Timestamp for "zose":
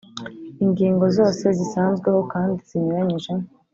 1.17-1.45